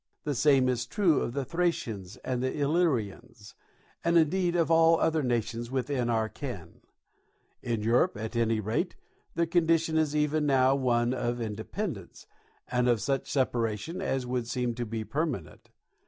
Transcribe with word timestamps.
The 0.23 0.33
same 0.33 0.67
is 0.67 0.87
true 0.87 1.21
of 1.21 1.33
the 1.33 1.45
Thracians 1.45 2.17
and 2.25 2.41
the 2.41 2.57
Illyrians, 2.59 3.53
and 4.03 4.17
indeed 4.17 4.55
of 4.55 4.71
all 4.71 4.99
other 4.99 5.21
nations 5.21 5.69
within 5.69 6.09
our 6.09 6.27
ken; 6.27 6.81
in 7.61 7.83
Europe, 7.83 8.17
at 8.17 8.35
any 8.35 8.59
rate, 8.59 8.95
their 9.35 9.45
condition 9.45 9.99
is 9.99 10.15
even 10.15 10.47
now 10.47 10.73
one 10.73 11.13
of 11.13 11.39
independence, 11.39 12.25
and 12.67 12.89
of 12.89 12.99
such 12.99 13.29
separation 13.31 14.01
as 14.01 14.25
would 14.25 14.47
seem 14.47 14.73
to 14.73 14.87
be 14.87 15.03
permanent. 15.03 15.69